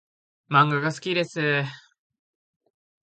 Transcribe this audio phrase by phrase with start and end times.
[0.49, 1.39] 漫画が好きです